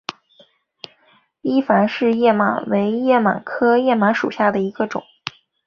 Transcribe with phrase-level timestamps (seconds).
[1.43, 5.03] 伊凡氏叶螨为叶螨科叶螨属下的一个种。